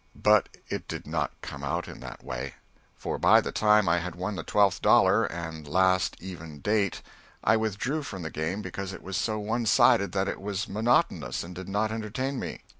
But 0.19 0.49
it 0.67 0.87
did 0.87 1.05
not 1.05 1.29
come 1.43 1.63
out 1.63 1.87
in 1.87 1.99
that 1.99 2.23
way; 2.23 2.55
for 2.97 3.19
by 3.19 3.39
the 3.39 3.51
time 3.51 3.87
I 3.87 3.99
had 3.99 4.15
won 4.15 4.33
the 4.35 4.41
twelfth 4.41 4.81
dollar 4.81 5.25
and 5.25 5.67
last 5.67 6.15
even 6.19 6.59
date, 6.59 7.03
I 7.43 7.55
withdrew 7.55 8.01
from 8.01 8.23
the 8.23 8.31
game 8.31 8.63
because 8.63 8.93
it 8.93 9.03
was 9.03 9.15
so 9.15 9.37
one 9.37 9.67
sided 9.67 10.11
that 10.13 10.27
it 10.27 10.41
was 10.41 10.67
monotonous, 10.67 11.43
and 11.43 11.53
did 11.53 11.69
not 11.69 11.91
entertain 11.91 12.39
me. 12.39 12.61